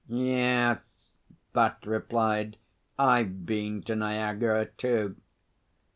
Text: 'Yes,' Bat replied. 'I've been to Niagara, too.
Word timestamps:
'Yes,' 0.07 1.11
Bat 1.53 1.77
replied. 1.85 2.57
'I've 2.97 3.45
been 3.45 3.83
to 3.83 3.95
Niagara, 3.95 4.65
too. 4.65 5.15